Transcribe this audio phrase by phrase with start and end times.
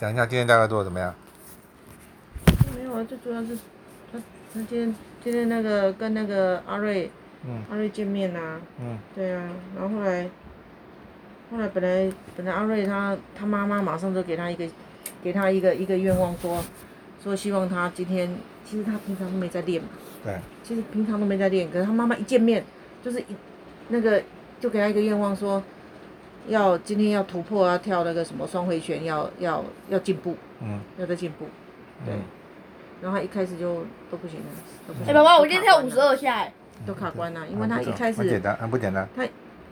[0.00, 1.14] 讲一下今天大概做的怎么样？
[2.74, 3.48] 没有啊，最主要是
[4.10, 4.18] 他
[4.54, 7.10] 他今天今天那个跟那个阿瑞，
[7.44, 10.30] 嗯，阿瑞见面呐、啊，嗯，对啊，然后后来
[11.50, 14.66] 后来本来本来阿瑞他他妈妈马上就给他一个
[15.22, 16.64] 给他一个一个愿望说
[17.22, 19.88] 说希望他今天其实他平常都没在练嘛，
[20.24, 22.64] 对，其实平常都没在练，可是他妈妈一见面
[23.02, 23.36] 就是一
[23.88, 24.22] 那个
[24.58, 25.62] 就给他一个愿望说。
[26.50, 31.46] 要今天要突破，要跳那个什么双回旋，要要要进步，嗯，要再进步，
[32.04, 32.14] 对。
[33.00, 34.46] 然后他一开始就都不行了，
[34.86, 35.08] 都不行。
[35.08, 36.52] 哎，宝宝，我今天跳五十二下，哎，
[36.84, 39.08] 都卡关了，因为他一开始很简单，很不简单。
[39.16, 39.26] 他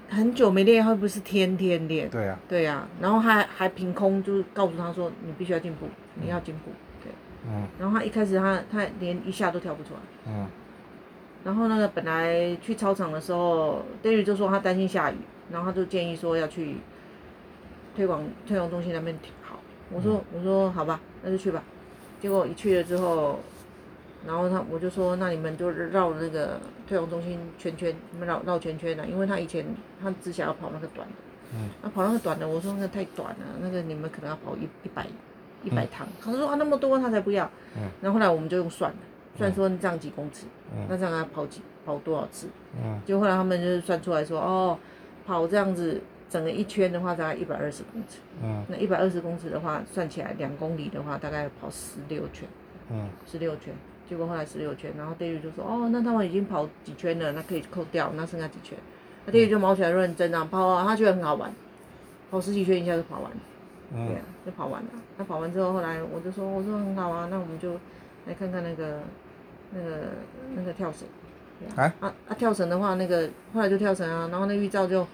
[0.09, 2.09] 很久没练，会不是天天练？
[2.09, 2.88] 对呀，对呀。
[3.00, 6.70] 然后还还凭空就告诉他说，你必须要进步，你要进步，
[7.02, 7.12] 对。
[7.47, 7.69] 嗯。
[7.78, 10.00] 然后他一开始他他连一下都跳不出来。
[10.28, 10.47] 嗯。
[11.45, 15.16] 然后那个本来去操场的时候，David 就说他担心下雨。
[15.51, 16.77] 然后他就建议说要去
[17.97, 19.56] 推广推广中心那边跑，
[19.91, 21.64] 我说我说好吧，那就去吧。
[22.20, 23.41] 结果一去了之后，
[24.27, 29.64] 然后他我就说那你们就绕那个推广中心圈圈，你们绕绕圈圈的，因为他以前
[30.03, 31.14] 他只想要跑那个短的，
[31.55, 35.06] 嗯，那跑那个短的，我说那个太短了，那个你们可能要跑一一百
[35.64, 38.98] 一百趟，他说啊那么多他才不要，嗯，然后后来我们就用算的，
[39.39, 44.78] 算说这样几公尺，嗯，那这样要跑几跑多少次，嗯，就后来他们就是算出来说哦。
[45.27, 46.00] 跑这样子
[46.31, 48.16] 整个一圈的话，大概一百二十公尺。
[48.42, 48.64] 嗯。
[48.66, 52.48] 那一百二十公尺的话，算起来两公里的话，大概跑十六圈。
[52.91, 53.11] 嗯。
[53.27, 53.75] 十六圈，
[54.09, 58.78] 结果后来十六圈，然后 David 就说：“哦，那他们已经跑几圈了，那可以扣掉，那剩下几圈？”
[59.27, 61.53] 那 David 就毛起来认真啊，跑啊，他觉得很好玩，
[62.31, 63.36] 跑十几圈一下就跑完了。
[63.92, 64.06] 嗯。
[64.06, 64.89] 对啊，就跑完了。
[65.19, 67.75] 那跑完之后，后来我就说：“我说很好啊，那我们就
[68.27, 69.00] 来看看那个
[69.72, 69.97] 那个
[70.55, 71.06] 那个跳绳。”
[71.77, 71.94] 啊。
[72.00, 72.14] 啊？
[72.28, 72.34] 啊！
[72.38, 75.06] 跳绳的话，那个后来就跳绳啊，然后那预兆就。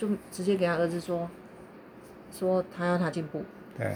[0.00, 1.28] 就直接给他儿子说，
[2.32, 3.44] 说他要他进步，
[3.76, 3.94] 对，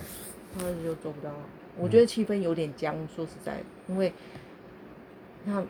[0.54, 1.30] 他儿子就做不到。
[1.78, 4.12] 我觉得气氛有点僵，说实在，因为，
[5.46, 5.64] 他，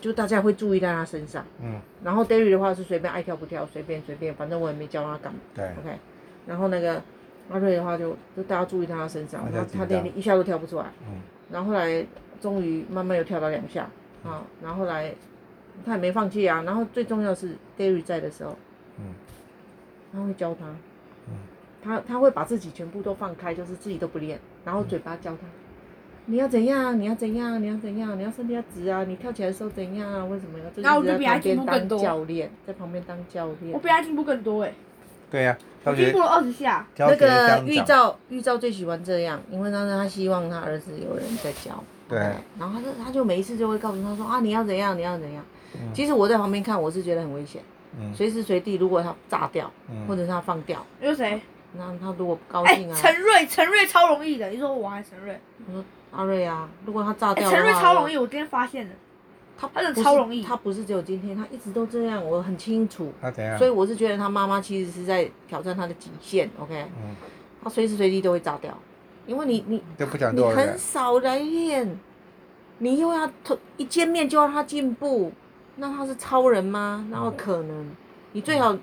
[0.00, 5.96] 就大家会注意在他身上，嗯，然后 David 的话是随便爱跳不跳，随便随便，反正我也没教他干嘛，对，OK，
[6.44, 7.00] 然后那个
[7.48, 11.20] 阿瑞的话就就大家注意在他身上，然后他连一下都跳不出来，嗯，
[11.52, 12.04] 然后后来
[12.40, 13.88] 终于慢慢又跳到两下，
[14.24, 15.14] 啊，然后后来
[15.84, 18.56] 他也没放弃啊，然后最重要是 David 在的时候，
[18.98, 19.14] 嗯。
[20.10, 20.64] 他会教他，
[21.26, 21.34] 嗯，
[21.84, 25.46] 他他会把自己全部都放开，就是自己都不练，然后嘴巴教他，
[26.24, 30.24] 你要怎样，你要怎样，你要怎样，你要身体要直啊，你跳起来的时候怎样啊？
[30.24, 30.82] 为什么要？
[30.82, 31.98] 然后我就比他进步更多。
[31.98, 33.70] 教练在旁边当教练。
[33.74, 34.72] 我比他进步更多哎。
[35.30, 36.86] 对呀，我进步了二十下。
[36.96, 41.84] 那个玉照玉照最喜欢这样，因为当时他希望他儿子有人在教。
[42.08, 42.18] 对。
[42.58, 45.44] 然后他就他就每一次就会告诉他说啊，你要怎样，你要怎样。
[45.94, 47.62] 其实我在旁边看，我是觉得很危险。
[48.14, 49.70] 随时随地，如果他炸掉，
[50.06, 51.40] 或者是他放掉，有谁？
[51.76, 52.96] 那他如果不高兴啊？
[52.98, 54.48] 陈瑞，陈瑞超容易的。
[54.48, 55.38] 你说我还是陈瑞？
[55.66, 58.16] 我说阿瑞啊，如果他炸掉，陈瑞超容易。
[58.16, 58.94] 我今天发现了，
[59.58, 60.42] 他他超容易。
[60.42, 63.12] 他不是只有今天，他一直都这样，我很清楚。
[63.20, 63.58] 他怎样？
[63.58, 66.48] 所以我是觉得他妈妈其实是在挑战他的极限。
[66.58, 67.14] OK，嗯，
[67.62, 68.76] 他随时随地都会炸掉，
[69.28, 71.98] 因为你你你很少来练，
[72.78, 73.30] 你又要
[73.76, 75.30] 一见面就要他进步。
[75.76, 77.06] 那他是超人吗？
[77.08, 77.88] 那有可能。
[78.32, 78.76] 你最好，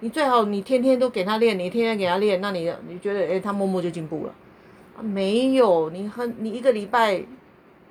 [0.00, 4.34] 你最好，你天天都给他练，你天天给他练，那你你觉得，哎、欸，他默默就进步了？
[4.96, 7.22] 啊，没有，你很，你一个礼拜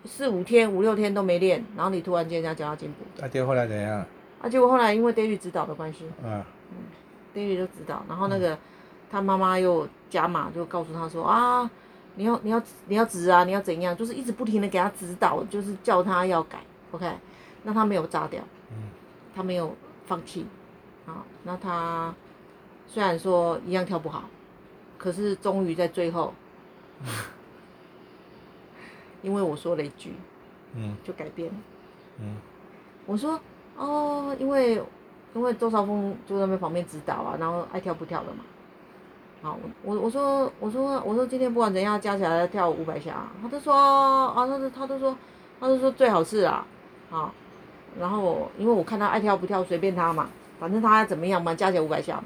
[0.06, 3.06] 四五天、五六天都没练，然后你突然间要叫他进步。
[3.17, 4.03] 那、啊、结果后来怎样？
[4.41, 6.78] 啊，结果后来因为 David 指导的关系，嗯，嗯
[7.35, 8.57] ，David 就指导，然后那个、嗯、
[9.12, 11.69] 他妈妈又加码，就告诉他说啊，
[12.17, 16.59] 你要你要你要直啊，你要怎样，就是一直不停的给他指导，就是叫他要改
[16.91, 17.09] ，OK。
[17.63, 18.41] 那他没有炸掉，
[18.72, 18.89] 嗯，
[19.35, 20.45] 他没有放弃，
[21.05, 22.13] 啊，那他
[22.88, 24.23] 虽然说一样跳不好，
[24.97, 26.33] 可是终于在最后，
[27.01, 27.07] 嗯、
[29.22, 30.13] 因为我说了一句，
[30.75, 31.55] 嗯，就改变了，
[32.22, 32.35] 嗯，
[33.05, 33.39] 我说
[33.75, 34.81] 哦，因为
[35.35, 38.45] 因为周少峰就在那旁边指导啊，然后爱跳不跳的嘛，
[39.47, 45.16] 好，我我说我说我说今天不管怎样加起来要跳五百下，他都说啊，他都他都说
[45.58, 46.66] 他都说最好是啊，
[47.09, 47.32] 好。
[47.97, 50.28] 然后，因为我看他爱跳不跳，随便他嘛，
[50.59, 52.22] 反正他怎么样嘛，加起来五百下。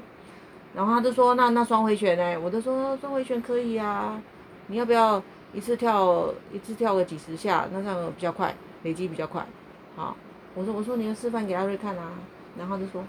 [0.74, 4.20] 然后他就说：“那那双回旋呢？”我就说：“双回旋可以啊，
[4.66, 5.22] 你要不要
[5.54, 7.68] 一次跳一次跳个几十下？
[7.72, 8.52] 那这样比较快，
[8.82, 9.46] 累积比较快。”
[9.94, 10.16] 好，
[10.56, 12.10] 我说：“我说你要示范给阿瑞看啊。”
[12.58, 13.02] 然后他就说：“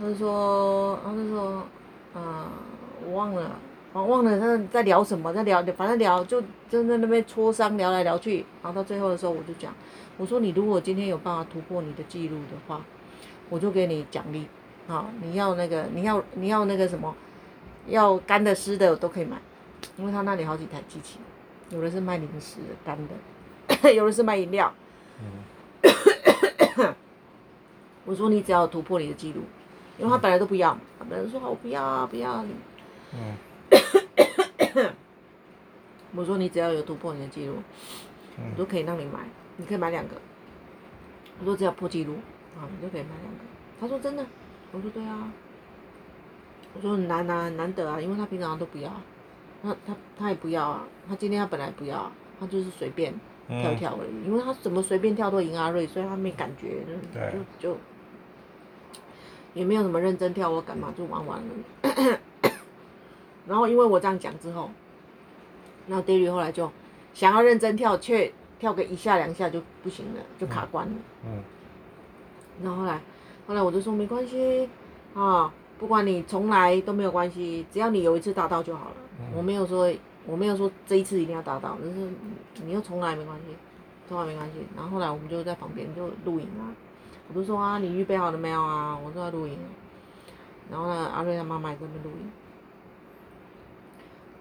[0.00, 1.62] 他就说，他就说，
[2.16, 2.46] 嗯、
[3.06, 3.50] 我忘了，
[3.92, 8.44] 我忘了他在聊什么，在聊，反正聊就就在那边磋商，聊来聊去。
[8.62, 9.72] 然后到最后的时候，我就讲。”
[10.16, 12.80] 我说你如果今天有办法突破你的记录的话，
[13.48, 14.46] 我就给你奖励，
[14.86, 17.12] 啊，你要那个你要你要那个什么，
[17.88, 19.36] 要干的湿的都可以买，
[19.96, 21.18] 因为他那里好几台机器，
[21.70, 22.96] 有的是卖零食的干
[23.82, 24.72] 的， 有的是卖饮料。
[25.20, 25.26] 嗯。
[28.06, 29.40] 我说你只要突破你的记录，
[29.98, 32.44] 因为他本来都不要，他本来说好我不要啊不要啊。
[33.16, 33.34] 嗯。
[36.16, 37.56] 我说你只要有突破你的记录，
[38.38, 39.20] 嗯、我都可以让你买，
[39.56, 40.14] 你可以买两个。
[41.40, 42.14] 我说只要破记录，
[42.56, 43.40] 啊，你就可以买两个。
[43.80, 44.24] 他说真的，
[44.72, 45.32] 我说对啊。
[46.76, 48.90] 我说很难啊，很难得啊，因为他平常都不要，
[49.62, 53.14] 他他他也不要啊，他今天他本来不要，他就是随便
[53.48, 57.44] 跳一跳而已，嗯、因为他怎么随便跳都赢阿瑞，所以他没感觉，就就
[57.74, 57.78] 就
[59.52, 62.20] 也没有什么认真跳或干嘛，就玩玩了。
[63.46, 64.70] 然后因为我这样讲之后。
[65.86, 66.72] 然后 David 后来就
[67.12, 70.92] 想要认真跳，却跳个一下两下就不行了，就卡关了。
[71.26, 71.42] 嗯。
[72.62, 72.98] 然后后来，
[73.46, 74.66] 后来我就说没关系
[75.12, 78.96] 啊，不管你重来都没有关系，只要你有一次达到就好了。
[79.20, 79.94] 嗯、我没有说，
[80.24, 82.08] 我没有说这一次一定要达到，就是
[82.64, 83.54] 你又重来没关系，
[84.08, 84.60] 重来没关系。
[84.74, 86.72] 然后后来我们就在旁边就录影啊，
[87.28, 88.98] 我就说啊，你预备好了没有啊？
[89.04, 89.58] 我说要录影。
[90.70, 92.30] 然后呢，阿瑞他妈妈也在那边录影。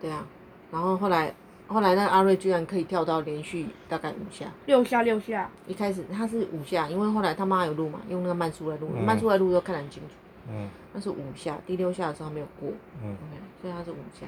[0.03, 0.27] 对啊。
[0.69, 1.33] 然后后来，
[1.67, 5.49] 后来那个阿瑞居然可以跳到连续大概五下，六下六下。
[5.65, 10.15] 一开始他是五下，因为后来他妈有录嘛，用那个慢速来录，嗯、慢速来录都看得很清楚。
[10.49, 10.67] 嗯。
[10.93, 12.69] 那是五下，第六下的时候他没有过。
[13.01, 13.13] 嗯。
[13.13, 14.27] OK，所以他是五下。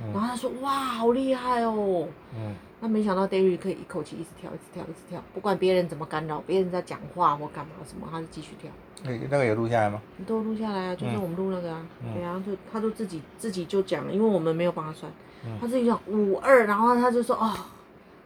[0.00, 2.54] 嗯、然后他说：“哇，好厉害哦。”嗯。
[2.80, 8.70] 那没想到 David 可以一口气一直跳，一直跳，一直跳，不管别人怎么干扰，别人在讲话或干嘛什么，他就继续跳。
[9.02, 10.00] 那那个有录下来吗？
[10.24, 11.84] 都录下来啊，就是我们录那个啊。
[12.04, 15.10] 嗯、对啊，就他就自己自己就讲，因为我们没有帮他算。
[15.44, 17.52] 嗯、他自己讲五二，然后他就说哦，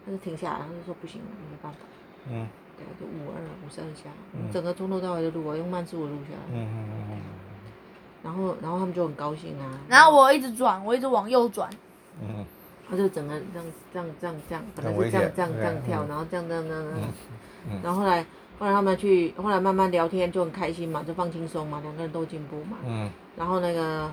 [0.05, 1.79] 他就停下来，他就说不行了，没办法。
[2.29, 2.47] 嗯。
[2.77, 6.43] 对，就五二五十二下，嗯、整个从头到尾的录啊，用慢速的录下来。
[6.53, 7.19] 嗯嗯嗯嗯。
[8.23, 9.79] 然后，然后他们就很高兴啊。
[9.89, 11.69] 然后我一直转，我一直往右转。
[12.21, 12.45] 嗯。
[12.89, 16.85] 他就整个这样这样这样这样，本来是这样这样这样跳，然后这样这样这样。
[17.71, 17.81] 嗯。
[17.83, 18.25] 然后后来，
[18.59, 22.77] 后来他们去，后来慢慢聊天就很开心嘛，就放轻松嘛，两个人都进步嘛。
[22.85, 23.11] 嗯。
[23.37, 24.13] 然后那个。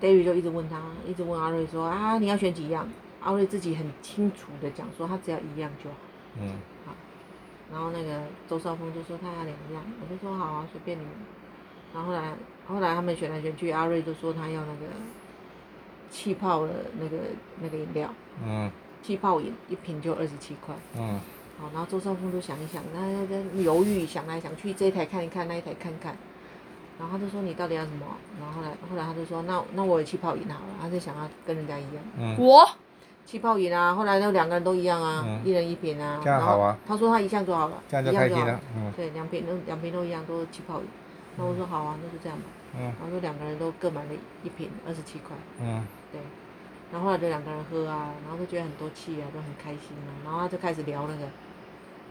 [0.00, 2.88] David 就一直问他，一直问阿瑞说啊，你要选几样？
[3.20, 5.96] 阿瑞自己很清楚的讲说，他只要一样就好。
[6.40, 6.48] 嗯。
[6.86, 6.94] 好。
[7.70, 11.12] 然后那个周少峰就说他要两样，我就说好啊，随便你们。
[11.94, 12.32] 然后后来，
[12.66, 14.86] 后来他们选来选去，阿瑞就说他要那个
[16.10, 17.16] 气泡的那个
[17.60, 18.08] 那个饮料。
[18.44, 18.70] 嗯。
[19.02, 20.74] 气泡饮一瓶就二十七块。
[20.96, 21.20] 嗯。
[21.60, 26.16] 好，然后周少峰就想一想，那那犹豫，想来想去，这一台看一看，那一台看看。
[26.98, 28.06] 然后他就说你到底要什么？
[28.40, 32.02] 然后后来后来他就说那那我有气泡饮好了，他就想要跟人家一样。
[32.18, 32.36] 嗯。
[32.38, 32.66] 我
[33.26, 36.20] 气泡饮啊，后来那两个人都一样啊，一人一瓶啊。
[36.24, 36.78] 这样好啊。
[36.86, 37.82] 他说他一项就好了。
[37.88, 38.60] 这样就开心了。
[38.76, 38.92] 嗯。
[38.96, 40.86] 对，两瓶都两瓶都一样，都是气泡饮。
[41.36, 42.44] 那我说好啊，那就这样吧。
[42.76, 42.82] 嗯。
[42.82, 44.10] 然后就两个人都各买了
[44.42, 45.36] 一瓶，二十七块。
[45.60, 45.86] 嗯。
[46.10, 46.20] 对。
[46.90, 51.26] 然后后来就两个人喝啊，然后就觉得很多气啊，都很开心啊，然后他就开始聊那个。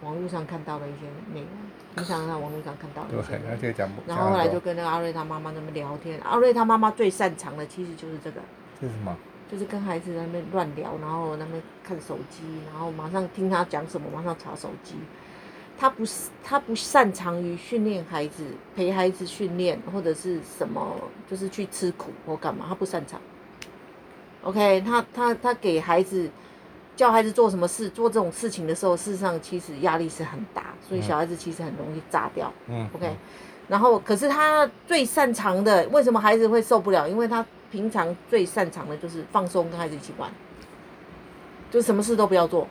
[0.04, 1.50] 网络上看到的一些内容，
[1.96, 3.88] 经常在网络上看到的一些内容。
[4.08, 8.42] 然后后来就跟那个阿瑞他妈妈那边聊天，阿瑞他妈妈最擅长的其实就是这个。
[8.82, 9.16] 这是什么？
[9.52, 12.42] 就是跟孩子在那边乱聊，然后那边看手机，
[12.72, 14.96] 然后马上听他讲什么，马上查手机。
[15.82, 18.46] 他不是他不擅长于训练孩子，
[18.76, 20.96] 陪孩子训练或者是什么，
[21.28, 23.20] 就是去吃苦或干嘛，他不擅长。
[24.44, 26.30] OK，他他他给孩子。
[26.94, 32.54] 叫孩子做什么事，做这种事情的时候，事实上其实压力是很大，所以小孩子其实很容易炸掉。
[32.68, 33.18] 嗯，OK，嗯，
[33.70, 37.08] 然后可是他最擅长的，为什么孩子会受不了？
[37.08, 40.30] 因为他平常最擅长的就是放松，跟孩子一起玩，
[41.72, 42.68] 就什么事都不要做，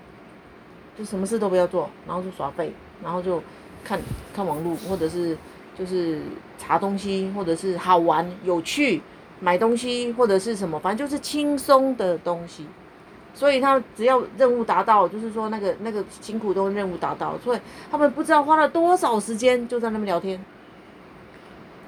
[1.01, 2.71] 就什么事都不要做，然后就耍废，
[3.03, 3.43] 然后就
[3.83, 3.99] 看
[4.35, 5.35] 看网络，或者是
[5.75, 6.21] 就是
[6.59, 9.01] 查东西，或者是好玩有趣，
[9.41, 12.67] 买东西或者是什么，反正就是轻松的东西。
[13.33, 20.39] 所以他只要任务达到，就是说那个那个辛苦都任务达到，所以他们不知道花了多少时间就在那边聊天，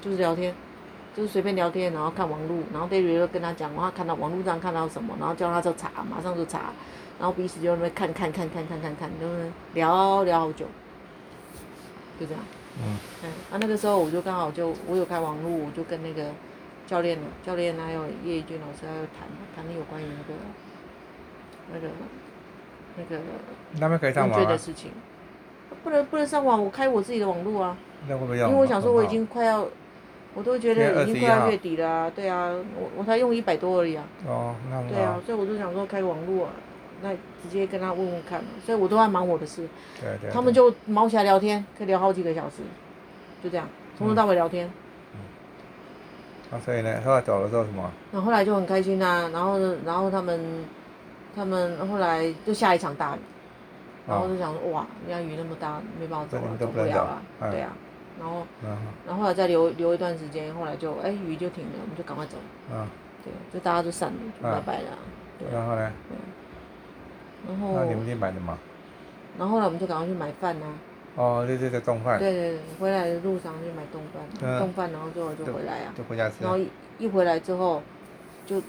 [0.01, 0.55] 就是聊天，
[1.15, 6.71] 就是随便聊天，然后看网络，然后 David 就跟他讲，他看到网络上看到什么，然后叫他就查，马上就查，
[7.23, 10.65] 然后彼此就在那边看看看看看看看，就是聊聊好久，
[12.19, 12.43] 就这样。
[12.79, 12.97] 嗯。
[13.23, 16.25] 嗯，啊那个时候我就刚好就我有开网络，我就跟那个
[16.85, 19.25] 教练教练还有叶一军老师还有谈
[19.55, 20.37] 谈有关于那个。
[21.71, 21.87] 那个，
[22.97, 23.21] 那个，
[23.79, 24.91] 那边可以上网的事情，
[25.81, 27.77] 不能不能上网，我开我自己的网络啊。
[28.05, 28.49] 那会不会要？
[28.49, 29.65] 因为我想说我已经快要，
[30.33, 32.11] 我都觉得已经快要月底了啊。
[32.13, 34.03] 对啊，我我才用一百多而已啊。
[34.27, 36.51] 哦，那对啊，所以我就想说开个网络啊，
[37.01, 39.67] 那直接跟他问问看，所以我都在忙我的事。
[39.99, 40.29] 对对。
[40.31, 42.57] 他们就忙起来聊天，可以聊好几个小时，
[43.43, 44.69] 就这样从头到尾聊天。
[46.51, 47.91] 啊，所以呢，后来走了之后什么？
[48.11, 50.65] 然后后来就很开心啊，然后然后他们
[51.35, 53.19] 他们后来就下一场大雨，
[54.07, 57.73] 然后就想说哇，人家雨那么大，没办法走了，走不了了，对啊，
[58.19, 58.45] 然后
[59.07, 62.37] 然后后来再留留一段时间，后来就哎雨就停了，我们就赶快走，
[62.71, 62.87] 啊，
[63.23, 64.89] 对，就大家都散了，就拜拜了，
[65.39, 65.91] 对，然后呢？
[67.47, 68.57] 然后那你们去买的吗？
[69.37, 70.65] 然后后来我们就赶快去买饭呐。
[71.15, 72.17] 哦，对对对，冻饭。
[72.19, 75.93] 对对对，回来的路上去买冻饭，冻饭然后最后就回来啊。
[75.97, 76.35] 就回家吃。
[76.41, 77.81] 然后一一回来之后，
[78.45, 78.61] 就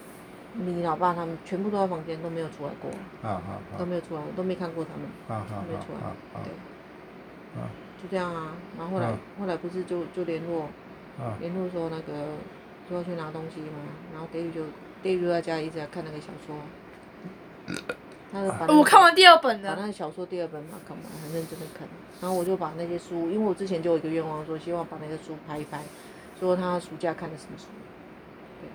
[0.54, 2.90] 你老爸他们全部都在房间，都没有出来过。
[3.28, 5.06] 啊啊都没有出来，都没看过他们。
[5.28, 6.42] 啊啊没出来。
[6.44, 6.52] 对。
[7.60, 7.68] 啊。
[8.02, 10.68] 就这样啊，然后后来后来不是就就联络，
[11.40, 12.12] 联络说那个
[12.88, 13.78] 说要去拿东西嘛，
[14.12, 14.60] 然后 David 就
[15.02, 16.56] David 就在家一直在看那个小说。
[18.68, 19.74] 我看完第二本了。
[19.74, 21.86] 把那个小说第二本嘛看完，很认真的看。
[22.20, 25.80] 然后我就把那些书，因为我之前就有一个愿望，说希望把那个书拍一拍，
[26.40, 27.66] 说他暑假看的什么书。
[28.60, 28.68] 对，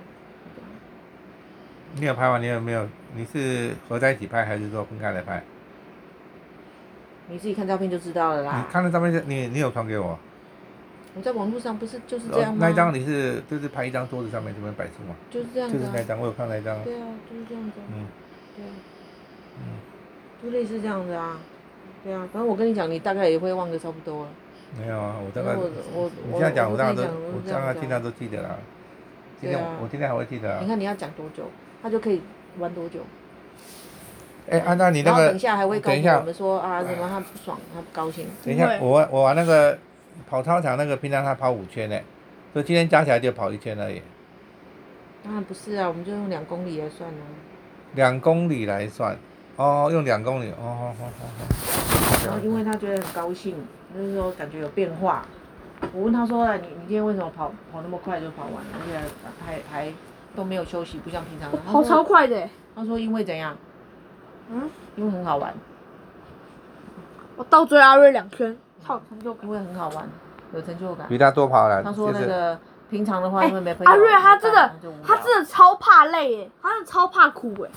[0.55, 1.99] 对。
[1.99, 2.41] 你有拍完？
[2.41, 2.87] 你有没有？
[3.15, 5.43] 你是合在一起拍，还是说分开来拍？
[7.27, 8.57] 你自己看照片就知道了啦。
[8.57, 10.17] 你看的照片，你你有传给我？
[11.15, 12.59] 我在网络上不是就是这样吗？
[12.61, 15.15] 那一张你是就是拍一张桌子上面这边摆书吗？
[15.31, 15.77] 就是这样子。
[15.77, 16.83] 就是那张，我有看那张。
[16.83, 17.71] 对啊，就是这样子。
[17.91, 18.05] 嗯。
[18.55, 18.65] 对。
[18.65, 18.73] 嗯，
[20.41, 21.37] 就类似这样子啊，
[22.03, 24.29] 对啊，反正我跟你讲，你大概也会忘得差不多了。
[24.79, 28.57] 没有啊，我大概我我你这样讲，我大概都我大概尽量都记得了。
[29.41, 30.59] 今天我今天还会记得。
[30.61, 31.43] 你看你要讲多久，
[31.81, 32.21] 他就可以
[32.57, 32.99] 玩多久。
[34.49, 38.27] 哎，按照你那个，等一下还会告诉我们说啊，什么他不爽，他不高兴。
[38.45, 39.77] 等一下，我我玩那个
[40.29, 41.99] 跑操场那个，平常他跑五圈呢，
[42.53, 44.01] 所以今天加起来就跑一圈而已。
[45.23, 47.23] 当然不是啊，我们就用两公里来算啊。
[47.95, 49.17] 两公里来算。
[49.59, 52.25] 哦，用两公里，哦哦哦哦。
[52.25, 53.55] 然后因为他觉得很高兴，
[53.93, 55.25] 就是说感觉有变化。
[55.93, 58.97] 我问他说：“你你今天为什么跑跑那么快就跑完了，而且
[59.45, 59.93] 还还
[60.33, 62.47] 都没有休息，不像平常。”跑超快的。
[62.73, 63.57] 他说：“因为怎样？
[64.49, 65.53] 嗯，因为很好玩。
[67.35, 69.45] 我倒追阿瑞两圈，超有成就感。
[69.45, 70.09] 因为很好玩，
[70.53, 71.05] 有成就感。
[71.09, 71.83] 比他多跑了。
[71.83, 72.57] 他说那个
[72.89, 73.91] 平常的话，因为没朋友。
[73.91, 74.71] 阿瑞他真的，
[75.05, 77.69] 他真的超怕累诶，他真的超怕苦诶。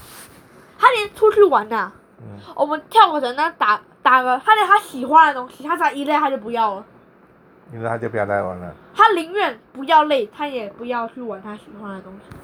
[0.83, 6.85] 他连出去玩呐、啊，嗯、我们跳个绳，呢打打个，他连他喜欢的东西，他只要一累他就不要了。
[7.71, 8.75] 你说他就不要再玩了。
[8.93, 12.37] 他宁愿不要累，他也不要去玩他喜欢的东西。